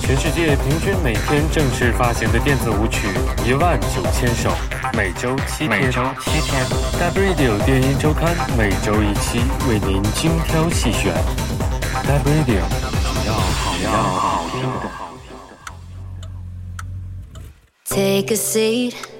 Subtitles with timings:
[0.00, 3.06] 全世界平均每天正式发行的电子舞曲
[3.46, 4.50] 一万九千首，
[4.94, 5.70] 每周七天。
[5.70, 6.64] 每周七天。
[6.98, 11.14] Dub Radio 电音周刊每周一期，为您精挑细选。
[12.04, 12.62] Dub Radio，
[13.12, 14.88] 只要好要好听的。
[17.84, 19.19] Take a seat.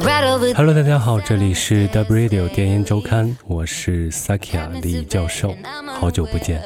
[0.00, 5.54] Hello，大家好，这里是 W Radio 电音周刊，我是 Sakia 李教授，
[5.98, 6.62] 好久不见。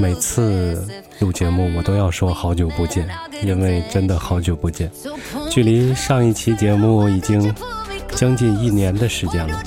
[0.00, 0.86] 每次
[1.20, 3.08] 录节目我都要说好久不见，
[3.42, 4.90] 因为真的好久不见，
[5.50, 7.54] 距离上一期节目已经
[8.14, 9.62] 将近一年的时间了。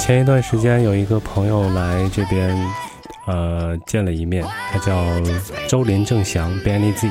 [0.00, 2.56] 前一段时间有一个朋友来这边，
[3.26, 5.04] 呃，见了一面，他叫
[5.68, 7.08] 周林正祥 Benny Z。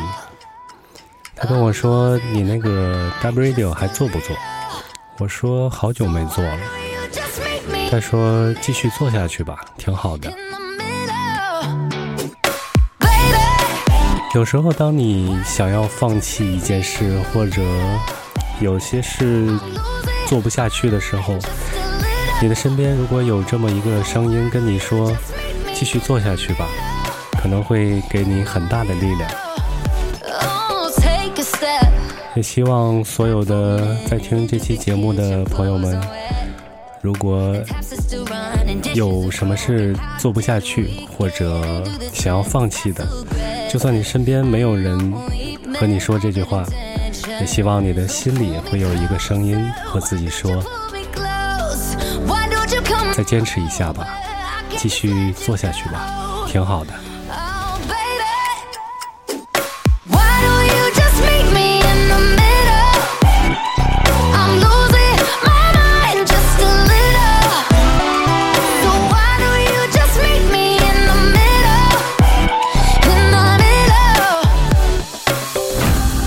[1.36, 4.36] 他跟我说：“你那个 W Radio 还做不做？”
[5.20, 6.58] 我说：“好久没做了。”
[7.92, 10.34] 他说：“继续做下去吧，挺好的。
[14.34, 17.62] 有时候，当你想要放弃一件事，或者
[18.60, 19.48] 有些事
[20.27, 21.38] 做不下去的时候，
[22.42, 25.16] 你的身边如果有这么一个声音跟你说
[25.76, 26.66] ：“继续做下去吧”，
[27.42, 29.30] 可能会给你很大的力量。
[32.36, 36.00] 也希望所有的在听这期节目的朋友们，
[37.02, 37.55] 如果
[38.94, 41.84] 有什么事做不下去，或者
[42.14, 43.08] 想要放弃的，
[43.72, 45.14] 就算你身边没有人
[45.80, 46.66] 和你说这句话，
[47.40, 50.52] 也希望你的心里会有一个声音和自己说：
[53.14, 54.05] 再坚持一下吧，
[54.76, 56.94] 继续做下去吧，挺好的。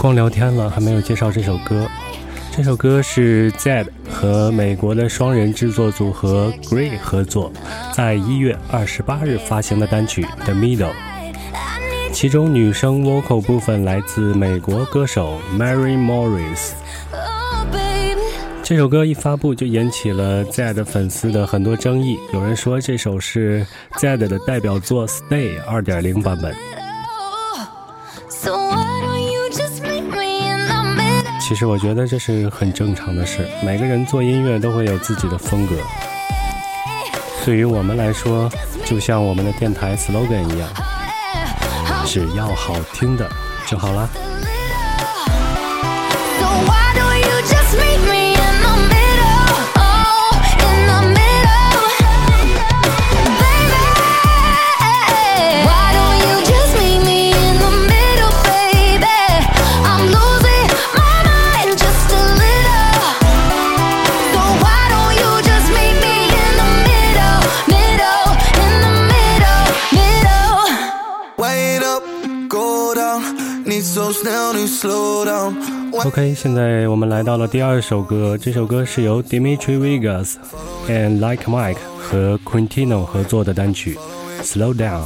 [0.01, 1.85] 光聊天了，还没有介绍这首歌。
[2.53, 7.53] 这首歌是 Zed 和美国的双人制作组合 Grey 合作，
[7.93, 10.87] 在一月二十八日发行的单曲《The Middle》。
[12.13, 16.71] 其中女声 vocal 部分来自美国歌手 Mary Morris。
[18.63, 26.78] 这首歌一发布就引起了 Zed 粉丝的很多争议，有人说这首是 Zed 的代表作《Stay》2.0版本。
[31.49, 35.75] 其实我觉得这是很正常的事，每个人做音乐都会有自己的风格。
[37.43, 38.51] 对于我们来说，
[38.85, 40.69] 就像我们的电台 slogan 一样，
[42.05, 43.27] 只要好听的
[43.67, 44.07] 就好啦。
[76.05, 80.35] OK，现在我们来到了第二首歌，这首歌是由 Dimitri Vegas
[80.89, 83.99] and Like Mike 和 Quintino 合作的单曲
[84.45, 85.03] 《Slow Down》。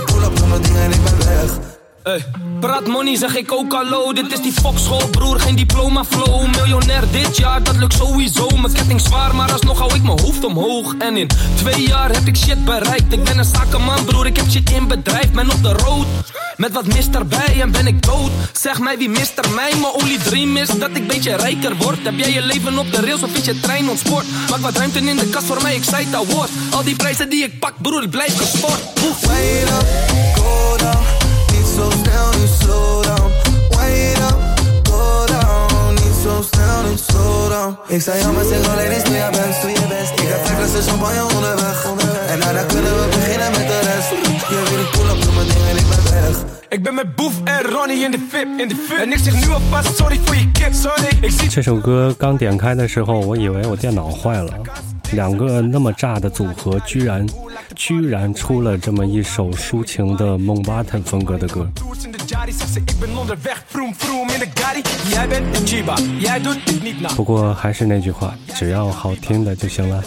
[0.00, 2.24] Je weet ik pull up, doe Hey,
[2.60, 4.12] praat money, zeg ik ook hallo.
[4.12, 6.46] Dit is die fokschool, broer, geen diploma flow.
[6.56, 8.48] Miljonair dit jaar, dat lukt sowieso.
[8.48, 10.94] Mijn ketting zwaar, maar alsnog hou ik mijn hoofd omhoog.
[10.98, 13.12] En in twee jaar heb ik shit bereikt.
[13.12, 15.30] Ik ben een zakenman, broer, ik heb shit in bedrijf.
[15.32, 16.06] Ben op de road,
[16.56, 18.30] met wat mist erbij en ben ik dood.
[18.52, 19.70] Zeg mij wie mist er mij?
[19.70, 21.98] Mijn only dream is dat ik beetje rijker word.
[22.02, 24.24] Heb jij je leven op de rails of is je trein ontspoord?
[24.50, 26.50] Maak wat ruimte in de kast voor mij, ik zei al woord.
[26.70, 28.80] Al die prijzen die ik pak, broer, ik blijf gesport.
[31.80, 33.28] Niet zo snel, niet slow down.
[33.76, 34.38] Wait up,
[34.90, 35.94] go down.
[35.94, 37.76] Niet zo snel, niet slow down.
[37.88, 40.12] Ik zei ja, maar zeg maar ladies, doe je best, doe je best.
[40.20, 41.84] Ik heb vijf glazen champagne onderweg.
[42.32, 44.10] En daarna kunnen we beginnen met de rest.
[44.50, 46.36] Je weet ik pull up, doe mijn ding en ik ben weg.
[46.68, 48.98] Ik ben met Boef en Ronnie in de VIP, in de VIP.
[48.98, 51.16] En ik zeg nu alvast sorry voor je kip, sorry.
[51.20, 54.52] Ik zie 这首歌刚点开的时候，我以为我电脑坏了，
[55.12, 57.26] 两个那么炸的组合居然
[57.74, 61.68] 居然出了这么一首抒情的梦巴腾风格的歌。
[67.16, 70.02] 不过还是那句话，只要好听的就行了。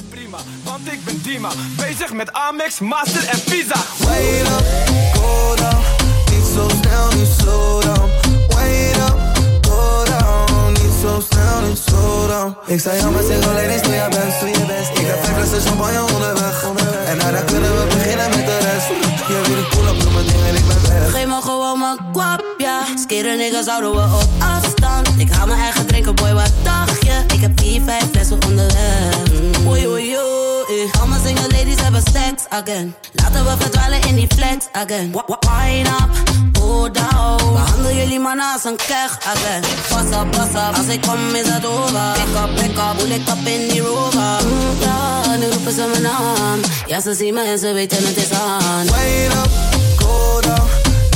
[12.74, 14.90] Ik zei al mijn single ladies, doe je best, doe je best.
[15.00, 16.64] Ik heb vijf flessen champagne onderweg.
[17.06, 18.88] En daarna kunnen we beginnen met de rest.
[19.28, 21.12] Je wil ik pull up, mijn ding en ik ben weg.
[21.12, 22.86] Geef me gewoon mijn kwap, ja.
[22.96, 25.08] Skere niggas houden we op afstand.
[25.18, 27.24] Ik haal mijn eigen drinken, boy, wat dacht je?
[27.34, 29.32] Ik heb vier, vijf flessen onderweg.
[29.32, 29.68] Mm.
[29.68, 30.90] Oei, oei, oei.
[31.00, 31.53] Al mijn single ladies
[31.94, 32.96] hebben stacks again.
[33.14, 35.12] Laten we verdwalen in die flex again.
[35.12, 36.10] Wine up,
[36.54, 37.54] go down.
[37.54, 39.62] Behandel jullie mannen als een keg again.
[39.90, 40.76] Pas op, pas op.
[40.78, 42.12] Als ik kom is het over.
[42.14, 43.00] Pick up, pick up.
[43.00, 44.40] Hoe ik op in die rover.
[44.80, 46.60] Ja, nu roepen ze mijn naam.
[46.86, 48.86] Ja, ze zien me en ze weten het is aan.
[48.88, 49.52] Wait up,
[49.96, 50.68] go down.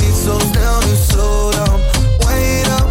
[0.02, 1.80] Niet zo snel, niet slow down.
[2.18, 2.88] Wait up,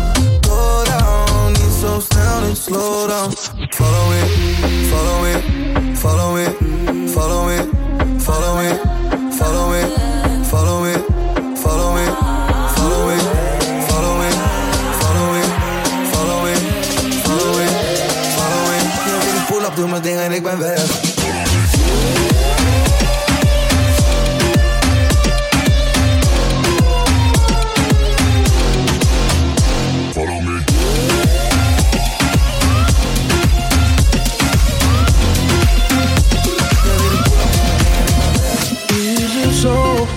[0.49, 1.51] go down.
[1.51, 3.33] Niet zo snel, niet slow down.
[3.69, 4.21] Follow me,
[4.89, 5.56] follow me,
[5.99, 6.45] Follow me,
[7.07, 7.57] follow me,
[8.19, 8.69] follow me,
[9.31, 9.81] follow me,
[10.45, 10.93] follow me,
[11.63, 12.05] follow me,
[12.75, 13.17] follow me,
[13.87, 14.29] follow me,
[14.99, 15.41] follow me,
[16.11, 16.53] follow me,
[17.25, 17.67] follow me.
[18.35, 18.83] follow it.
[19.25, 21.06] Ik wil pull-up doen, maar ding en ik ben weg.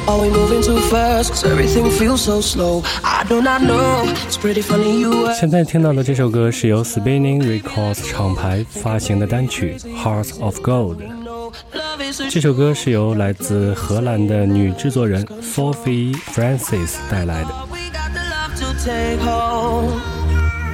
[0.09, 1.31] Are we moving too fast?
[1.31, 2.83] Cause everything feels so slow.
[3.03, 4.03] I do not know.
[4.25, 5.39] It's pretty funny you ask.
[5.39, 10.97] 现在听到的这首歌是由 Spinning Records 厂牌发行的单曲《Hearts of Gold》。
[11.73, 17.49] Love is a 这首歌是由来自荷兰的女制作人 Sophie Francis 带来的。
[17.71, 20.01] we got the love to take home.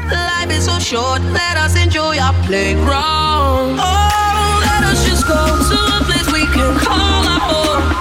[0.10, 3.80] Life is so short, let us enjoy our playground.
[3.80, 7.95] Oh, let us just go to a place we can call our home.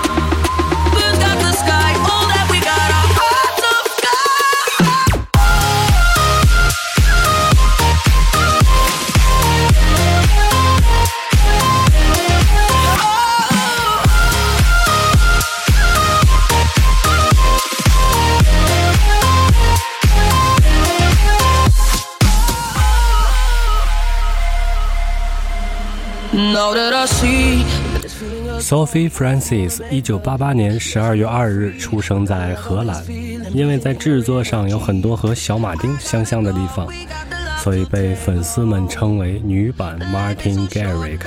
[28.60, 33.04] Sophie Francis 一九八八年十二月二日出生在荷兰，
[33.54, 36.88] 因为在制作上有很多和小马丁相像的地方，
[37.64, 41.20] 所以被粉丝们称为女版 Martin Garrix。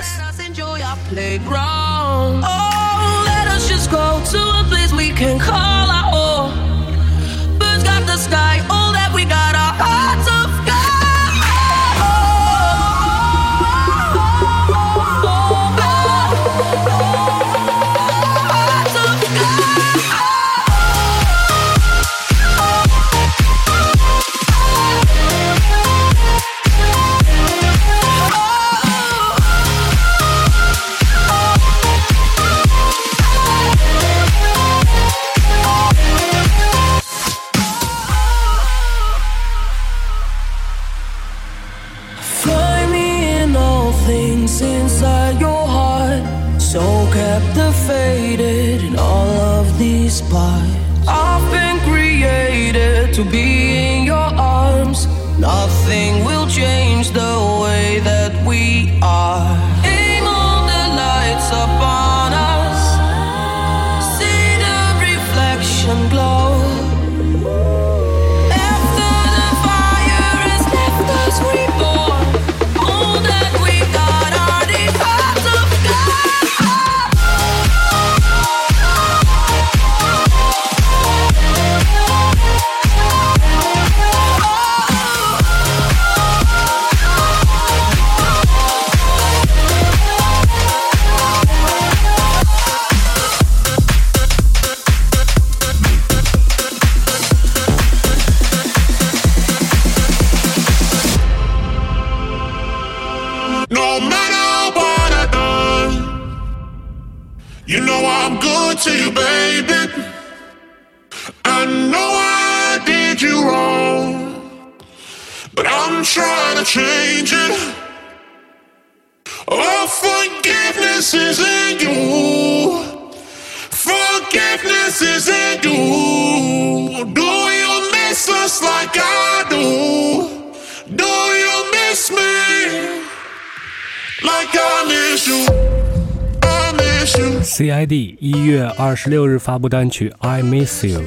[137.79, 140.99] ID 一月二十六日发布单曲《I Miss You》。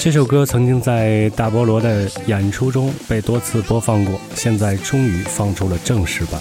[0.00, 6.40] 这首歌曾经在大菠萝的演出中被多次播放过，现在终于放出了正式版。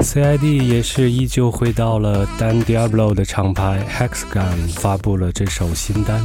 [0.00, 6.20] CID 也是依旧回到了 Dan Diablo 的厂牌 Hexagon，发布了这首新单。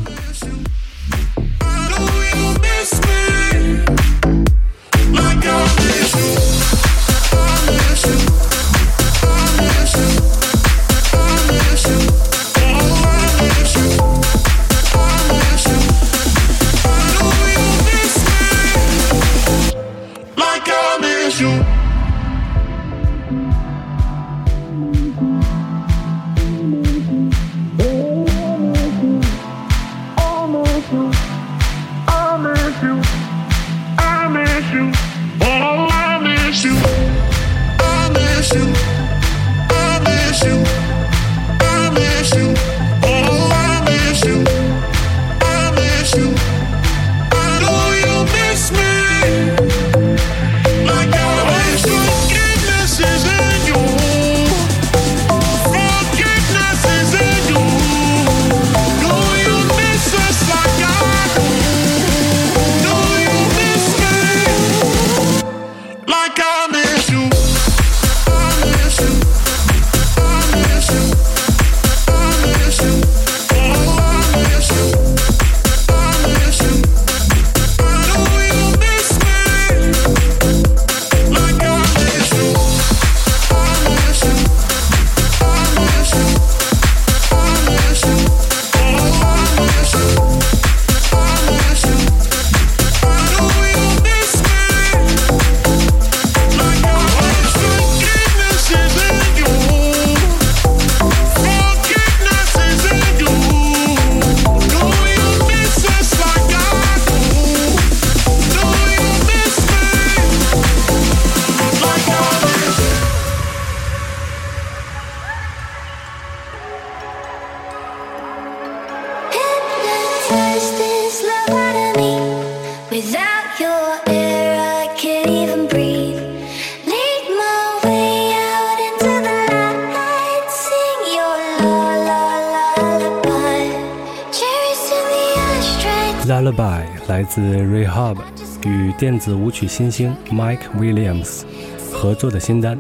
[137.89, 138.17] HUB
[138.65, 141.43] 与电子舞曲新星 Mike Williams
[141.91, 142.79] 合作的新单。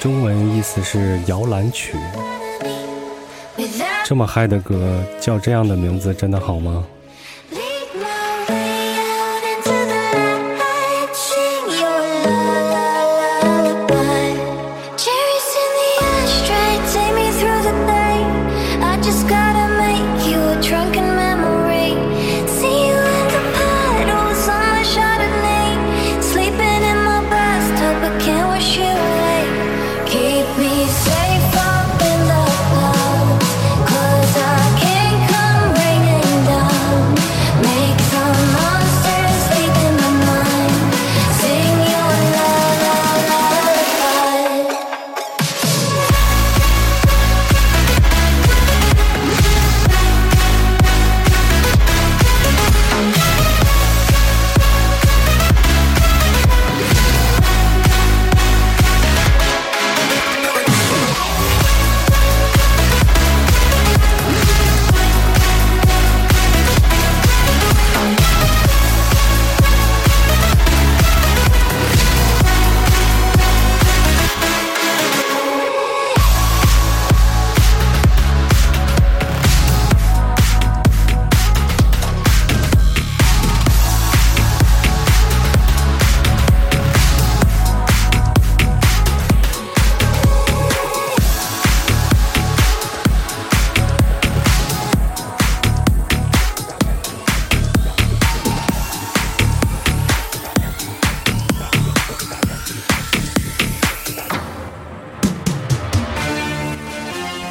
[0.00, 1.94] 中文意思是摇篮曲。
[4.02, 6.86] 这么嗨的歌叫这样的名字真的好吗？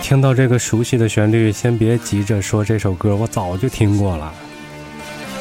[0.09, 4.33] 听到这个熟悉的旋律，先别急着说这首歌我早就听过了，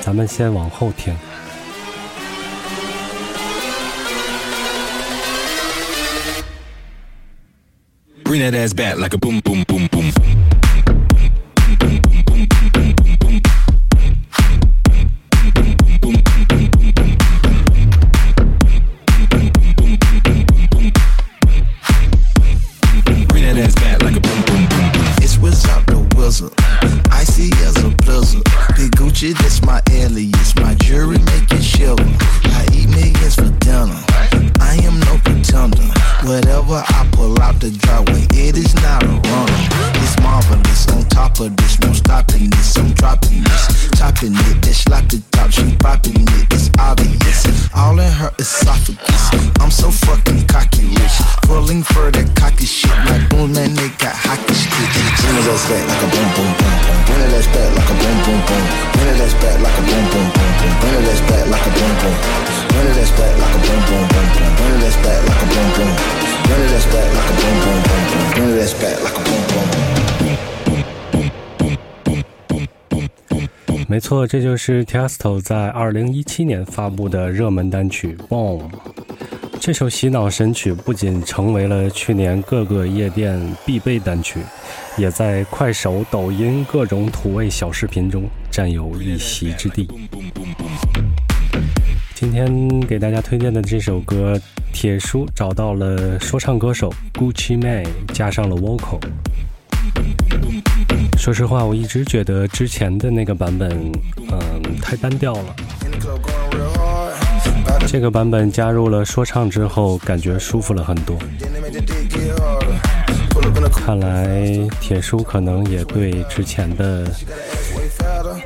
[0.02, 1.16] 咱们先往后听。
[8.22, 9.64] Bring that ass back like a boom, boom,
[74.08, 78.62] 错，这就是 Tiesto 在二零一七年发布的热门单曲《Boom》。
[79.60, 84.40] 这首洗脑神曲不仅成为了去年各个夜店必备单曲，
[84.96, 89.86] 也在快手、抖音各种土味小视频中占有一席之地。
[92.14, 94.40] 今天给大家推荐的这首歌，
[94.72, 98.98] 铁叔找到了说唱歌手 Gucci Mane，加上了 vocal。
[101.28, 103.70] 说实话我一直觉得之前的那个版本
[104.30, 105.54] 嗯太单调了。
[107.86, 111.18] 这个版本加入了说唱之后感觉舒服了很多。
[113.70, 114.48] 看来
[114.80, 117.06] 铁叔可能也对之前的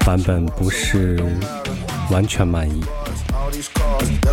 [0.05, 1.23] 版本不是
[2.11, 2.83] 完全满意。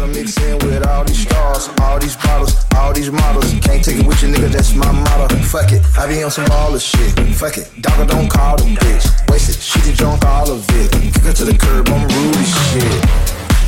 [0.10, 3.52] Mix in with all these stars, all these bottles, all these models.
[3.62, 5.36] Can't take it with you, nigga, that's my motto.
[5.50, 7.14] Fuck it, I be on some baller shit.
[7.36, 9.06] Fuck it, dogger don't call the bitch.
[9.30, 10.92] Wasted, she done drunk all of it.
[11.14, 13.00] Kick her to the curb, I'm rude as shit.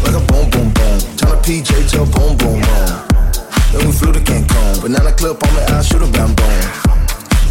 [0.03, 0.97] Like a boom, boom, boom.
[1.17, 3.11] Turn a PJ to a boom, boom, boom.
[3.71, 6.91] Then we flew to Cancun, banana clip on me, I shoot a bam boom.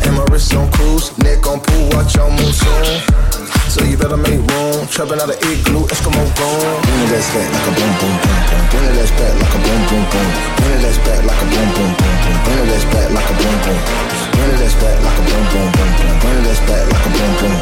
[0.03, 3.40] And my wrist on cruise, neck on pool, watch your moon soon.
[3.71, 4.83] So you better make room.
[4.91, 6.83] Trapping out of igloo, Eskimo gone.
[6.83, 8.67] Bring it back like a boom boom boom boom.
[8.67, 10.29] Bring it back like a boom boom boom.
[10.59, 12.35] Bring it back like a boom boom boom boom.
[12.43, 13.79] Bring it back like a boom boom.
[14.35, 16.19] Bring it back like a boom boom boom boom.
[16.19, 17.55] Bring it back like a boom boom.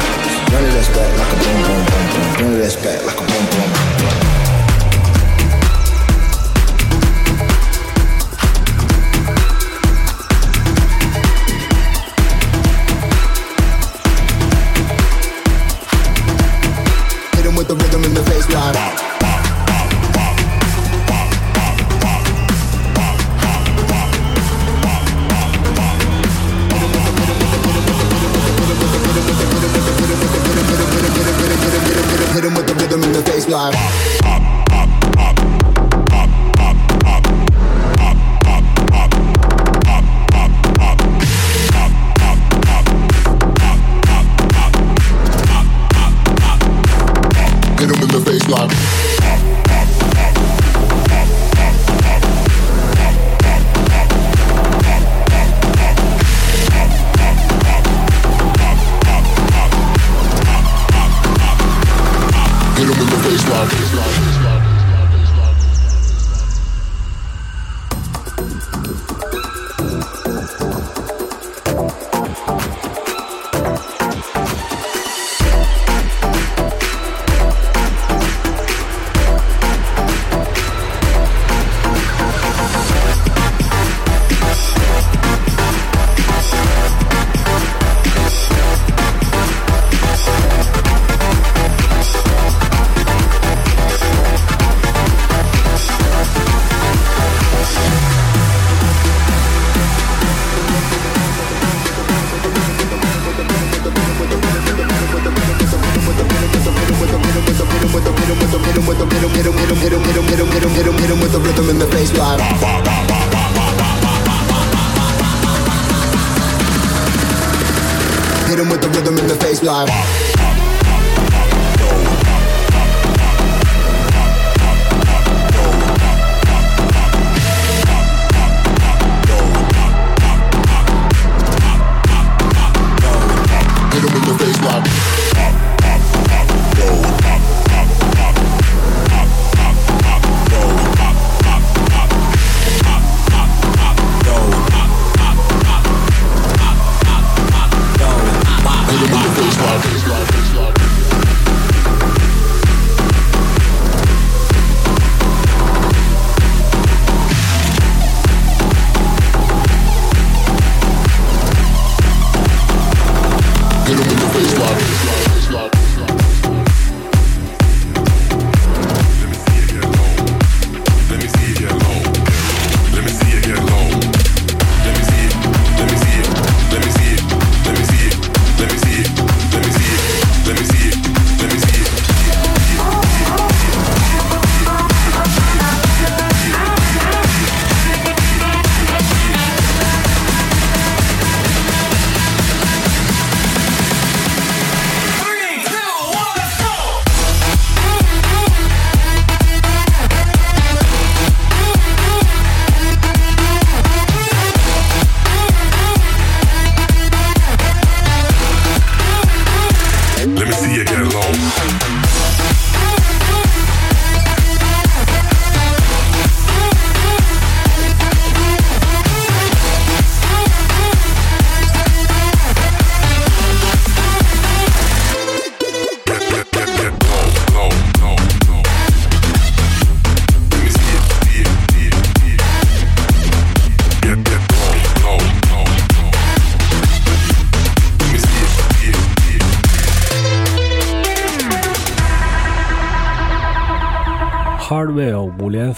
[0.49, 2.27] Bring it back like a boom boom boom boom.
[2.41, 4.38] Bring it back like a boom boom.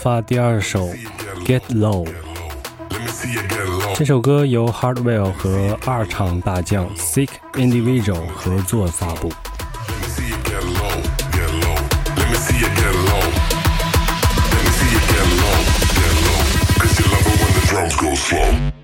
[0.01, 0.87] 发第二首
[1.45, 2.05] 《Get Low》。
[3.95, 9.29] 这首歌由 Hardwell 和二厂大将 Sick Individual 合作发布。
[9.29, 11.75] Let me see you get low, get low.
[16.79, 18.80] Cause you love it when the drums go slow.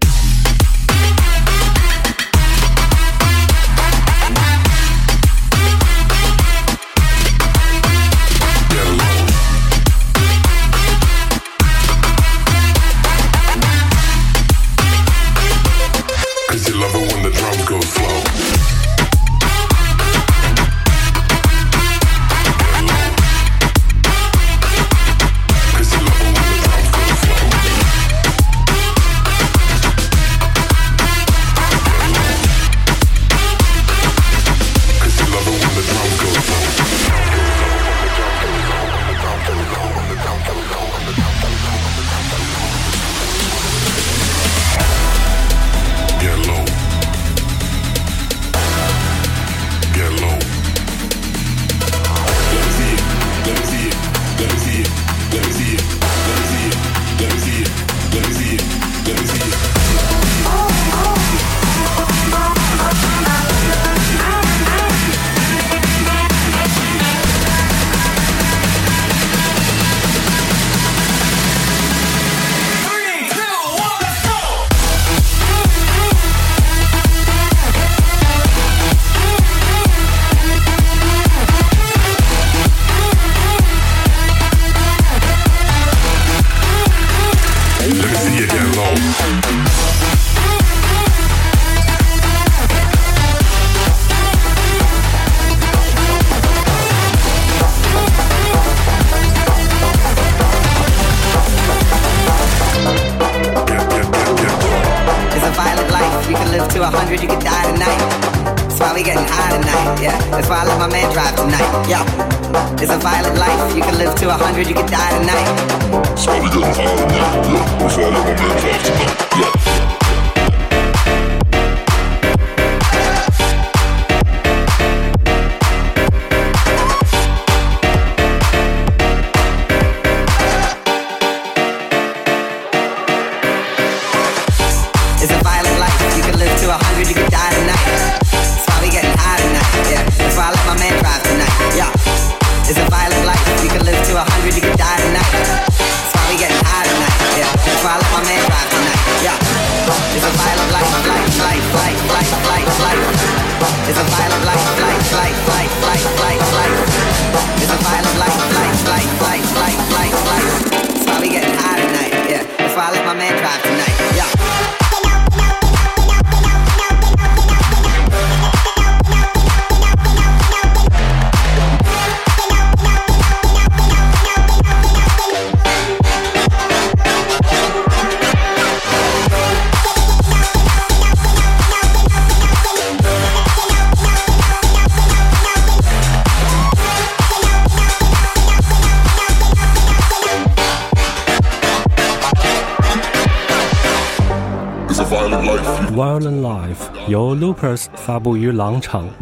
[196.28, 197.86] Island Life》由 Loopers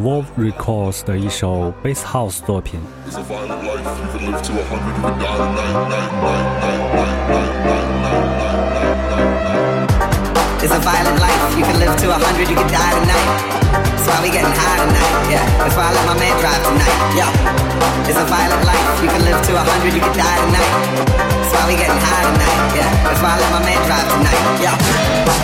[0.01, 2.39] Wolf Records 的一首 Bass House
[11.21, 11.45] life.
[14.05, 15.29] Why we getting high tonight.
[15.29, 16.97] Yeah, that's why I let my man drive tonight.
[17.13, 17.27] Yo,
[18.09, 19.03] it's a violent life.
[19.03, 20.71] You can live to a hundred, you can die tonight.
[21.29, 22.59] That's why we getting high tonight.
[22.73, 24.41] Yeah, that's why I let my man drive tonight.
[25.29, 25.34] Yo.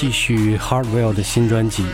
[0.00, 1.84] 继续 Hardwell 的新专辑，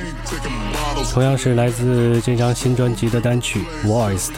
[1.11, 4.33] 同样是来自这张新专辑的单曲 Voiced。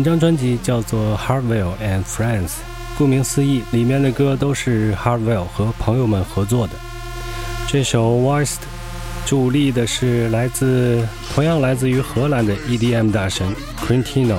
[0.00, 2.46] 本张专辑叫做《Hardwell and Friends》，
[2.96, 6.72] 顾名思义，里面的歌都是 Hardwell 和朋友们合作的。
[7.68, 8.46] 这首《Voiced》
[9.26, 13.54] 主力的是来自同样来自于荷兰的 EDM 大神
[13.86, 14.38] Quintino。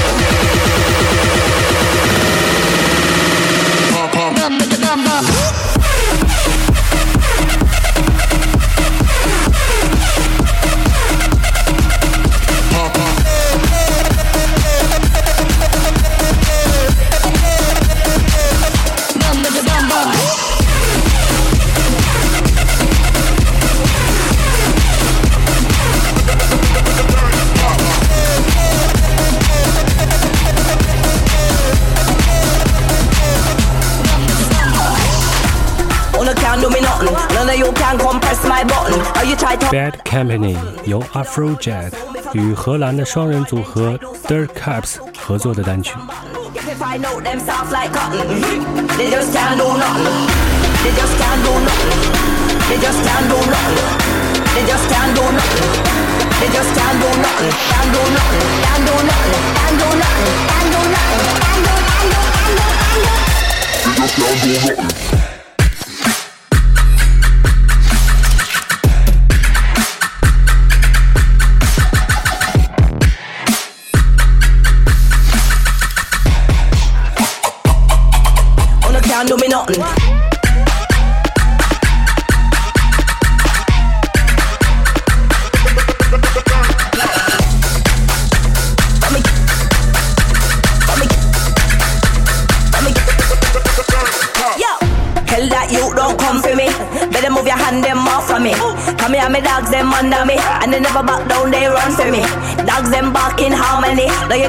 [39.70, 41.92] Bad Company 由 Afrojack
[42.32, 45.94] 与荷兰的双人组合 Dirt Caps 合作的单曲。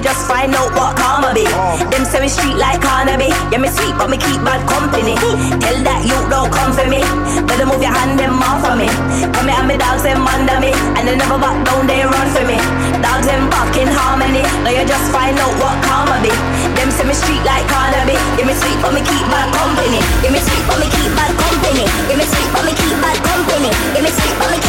[0.02, 1.46] Just find out what karma be.
[1.94, 3.30] Them say we street like Carnaby.
[3.54, 5.14] Yeah, me sweet, but me keep bad company.
[5.62, 7.00] Tell that you don't come for me.
[7.46, 8.90] Better move your hand, them off of me.
[9.30, 10.74] Come here, me dogs, them under me.
[10.98, 12.58] And they never back down, they run for me.
[12.98, 14.42] Dogs, them bark in harmony.
[14.66, 16.34] Now you just find out what karma be.
[16.74, 18.18] Them say me street like Carnaby.
[18.36, 20.02] Yeah, me sweet, but me keep bad company.
[20.26, 21.86] Yeah, me sweet, but me keep bad company.
[22.10, 23.70] Yeah, me sweet, but me keep bad company.
[23.94, 24.61] Yeah, me sweet, but me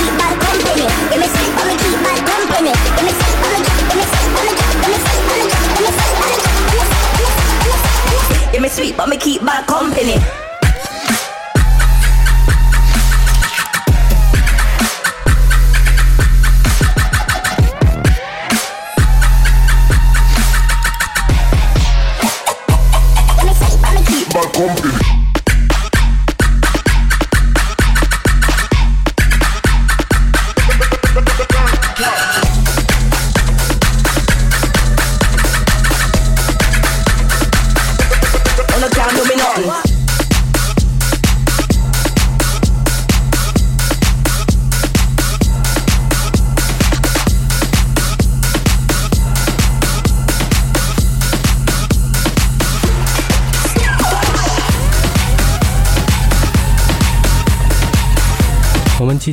[8.73, 10.17] sweet, but me keep bad company.
[24.33, 24.92] Bad company.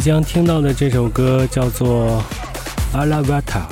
[0.00, 2.24] 即将听到的这首歌叫做
[2.96, 3.68] 《阿拉巴塔》，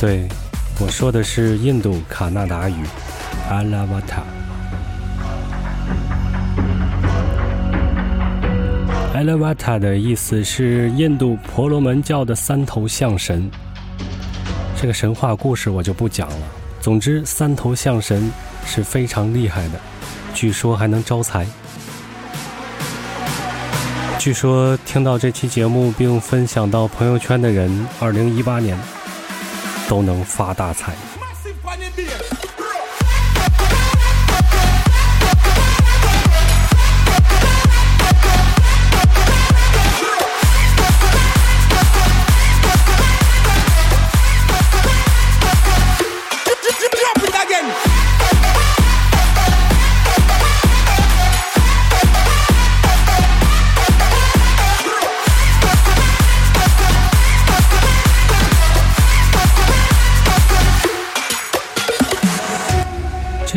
[0.00, 0.26] 对
[0.80, 2.82] 我说的是印度卡纳达语，
[3.50, 4.22] 阿拉巴塔。
[9.12, 13.46] 阿拉巴塔的意思是印度婆罗门教的三头象神。
[14.80, 16.46] 这个神话故事我就不讲了。
[16.80, 18.32] 总之，三头象神
[18.64, 19.78] 是非常厉害的，
[20.32, 21.46] 据说还能招财。
[24.22, 28.78] 据说听到这期节目并分享到朋友圈的人，二零一八年
[29.88, 30.94] 都能发大财。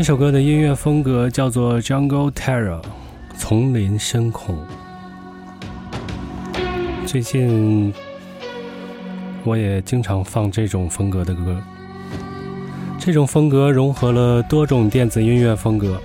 [0.05, 2.79] 这首歌的音乐风格叫做 Jungle Terror，
[3.39, 4.55] 丛林深恐。
[7.07, 7.91] 最近
[9.43, 11.59] 我也经常放这种风格的歌。
[12.99, 15.99] 这种风格融合了多种电子音乐风格，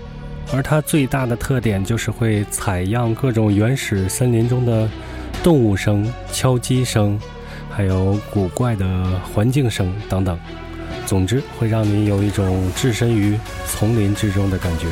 [0.51, 4.89] 而它最大的特点就是会采样各种原始森林中的
[5.43, 7.21] 动物声、敲击声，
[7.69, 10.39] 还有古怪的环境声等等。
[11.11, 13.37] 总之，会让你有一种置身于
[13.67, 14.87] 丛林之中的感觉。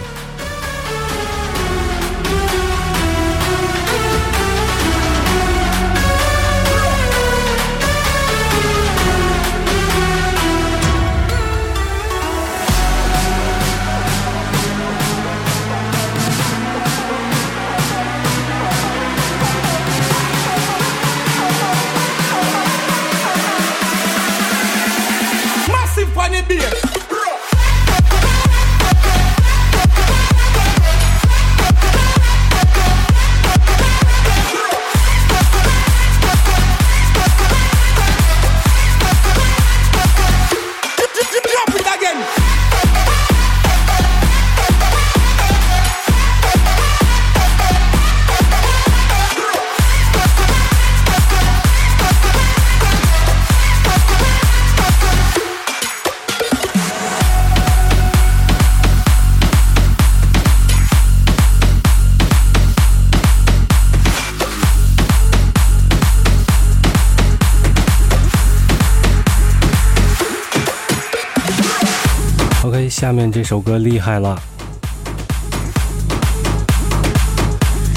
[73.19, 74.41] 下面这首歌厉害了，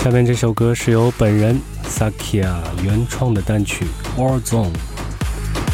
[0.03, 2.49] 下面这首歌是由本人 SAKIA
[2.81, 3.85] 原创的单曲
[4.17, 4.73] All Zone，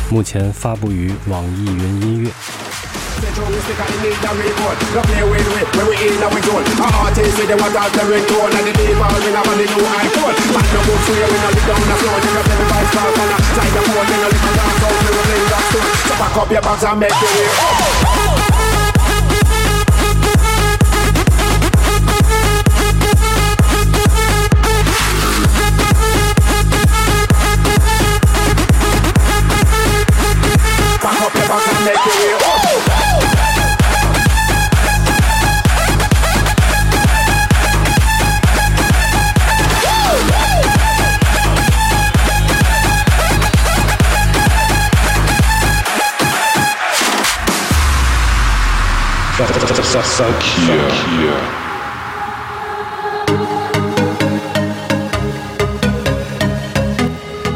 [0.09, 2.29] 目前发布于网易云音乐。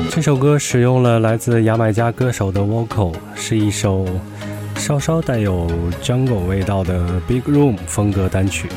[0.10, 4.08] 这首歌使用了来自牙买加歌手的 vocal，是一首
[4.76, 5.68] 稍稍带有
[6.04, 8.68] jungle 味道的 big room 风格单曲。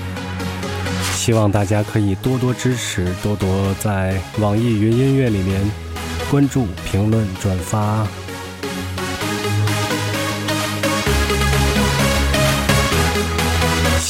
[1.14, 5.60] 希望大家可以多多支持，多多在网易云音乐里面
[6.30, 8.06] 关注、评论、转发。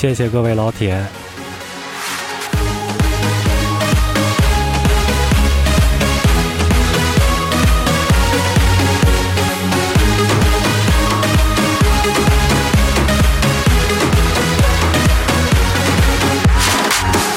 [0.05, 1.03] 谢谢各位老铁。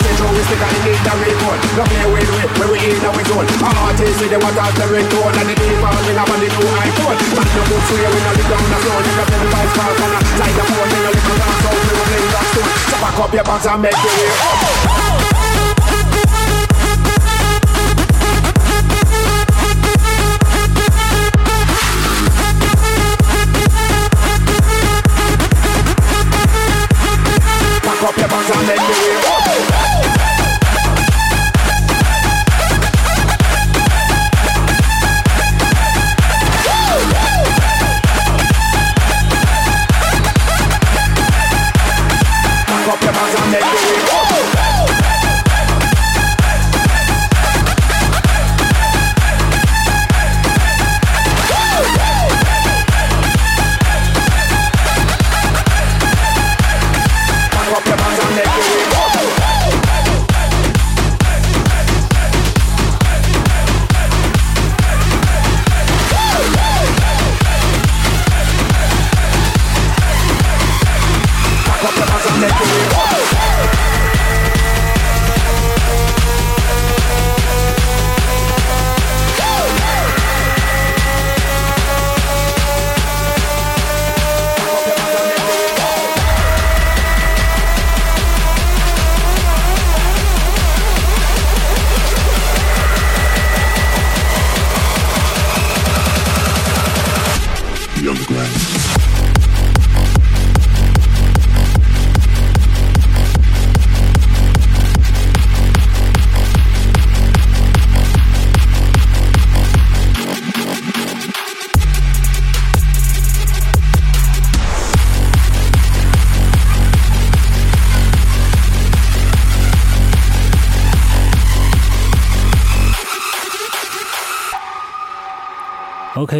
[0.03, 1.59] Futuristic and they need the record.
[1.77, 3.47] No play with we, when we in our zone.
[3.47, 6.47] A artist with them what out the ringtone and the people bring up on the
[6.51, 7.15] new iPhone.
[7.31, 9.03] Man no good free, we no live down the zone.
[9.07, 11.39] You can play the vibes far from a side the phone, we no live down
[11.39, 12.06] the zone.
[12.57, 12.89] We no play that stone.
[12.89, 14.57] So pack up your bags and make your way up.
[27.83, 29.26] Pack up your bags and make your way up.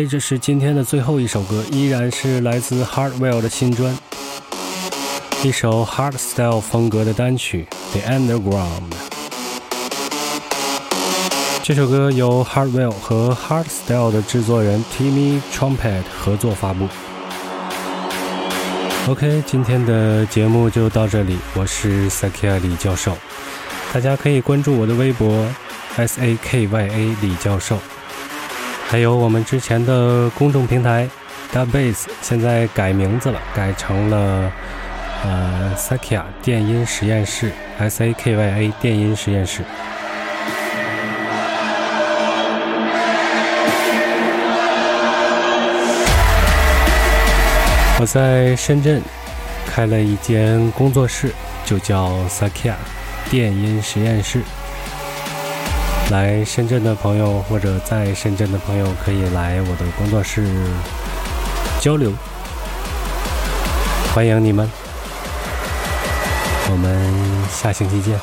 [0.10, 3.94] 这是今天的最后一首歌，依然是来自 Hardwell 的新专，
[5.44, 7.68] 一首 Hardstyle 风格的单曲
[8.00, 8.90] 《The Underground》。
[11.62, 16.88] 这首歌由 Hardwell 和 Hardstyle 的制作人 Timmy Trumpet 合作发布。
[19.10, 23.18] OK，今天的节目就到这里，我是 Sakia 李教授，
[23.94, 25.46] 大家可以关注我的微博
[25.98, 27.78] S A K Y A 李教授。
[28.90, 31.10] 还有我们之前的公众平台
[31.52, 34.50] d u b a s e 现在改名字了，改成了
[35.26, 39.62] 呃 Sakia 电音实验室 S A K Y A 电音实验室。
[48.00, 49.02] 我在深圳
[49.66, 51.34] 开了一间工作室，
[51.66, 52.76] 就叫 Sakia
[53.30, 54.42] 电音实验室。
[56.10, 60.48] 来深圳的朋友或者在深圳的朋友可以来我的工作室
[61.82, 62.14] 交流，
[64.14, 64.70] 欢迎你们。
[66.72, 67.14] 我们
[67.52, 68.18] 下星期见。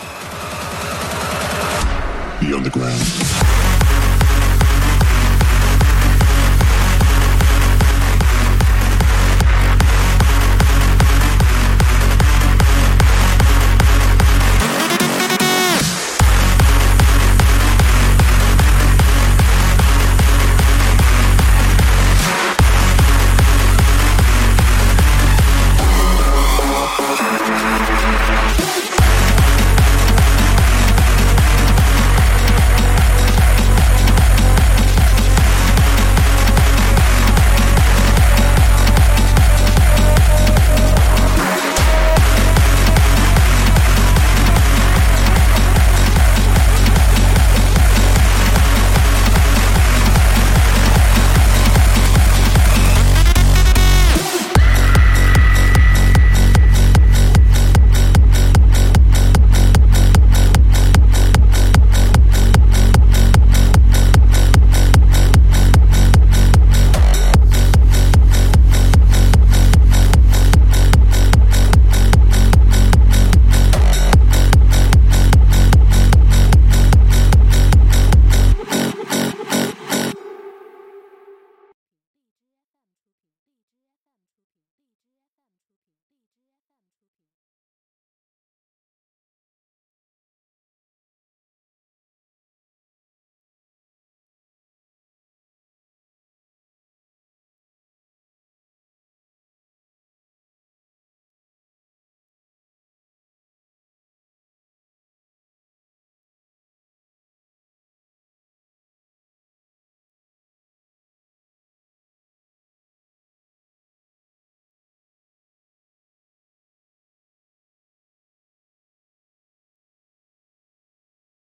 [2.40, 3.43] Be on the ground.